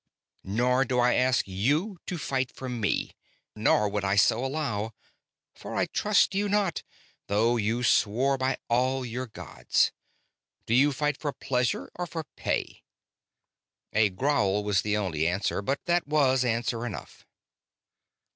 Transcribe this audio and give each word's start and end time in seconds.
"Nor 0.43 0.83
do 0.83 0.97
I 0.97 1.13
ask 1.13 1.47
you 1.47 1.99
to 2.07 2.17
fight 2.17 2.51
for 2.55 2.67
me. 2.67 3.15
Nor 3.55 3.87
would 3.87 4.03
I 4.03 4.15
so 4.15 4.43
allow; 4.43 4.95
for 5.53 5.75
I 5.75 5.85
trust 5.85 6.33
you 6.33 6.49
not, 6.49 6.81
though 7.27 7.55
you 7.55 7.83
swore 7.83 8.35
by 8.35 8.57
all 8.67 9.05
your 9.05 9.27
gods. 9.27 9.91
Do 10.65 10.73
you 10.73 10.91
fight 10.91 11.17
for 11.19 11.31
pleasure 11.31 11.91
or 11.95 12.07
for 12.07 12.23
pay?" 12.35 12.81
A 13.93 14.09
growl 14.09 14.63
was 14.63 14.81
the 14.81 14.97
only 14.97 15.27
answer, 15.27 15.61
but 15.61 15.85
that 15.85 16.07
was 16.07 16.43
answer 16.43 16.83
enough. 16.83 17.27